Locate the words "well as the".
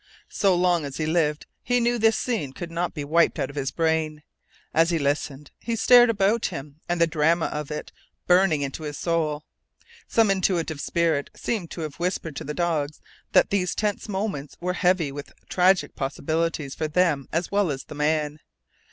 17.51-17.93